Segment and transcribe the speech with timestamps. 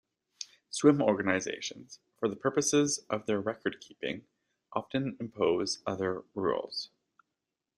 [0.71, 4.25] Swim organizations, for the purposes of their record keeping,
[4.73, 6.89] often impose other rules.